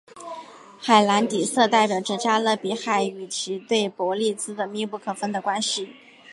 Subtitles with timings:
[0.79, 5.93] 海蓝底色代表着加勒比海与其对伯利兹的密不可分的关系。